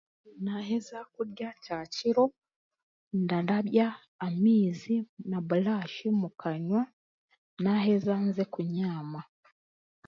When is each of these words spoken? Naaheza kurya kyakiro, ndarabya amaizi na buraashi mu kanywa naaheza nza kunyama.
Naaheza 0.43 0.97
kurya 1.13 1.49
kyakiro, 1.63 2.25
ndarabya 3.21 3.87
amaizi 4.27 4.95
na 5.29 5.37
buraashi 5.47 6.07
mu 6.19 6.29
kanywa 6.41 6.81
naaheza 7.61 8.13
nza 8.25 8.43
kunyama. 8.53 9.21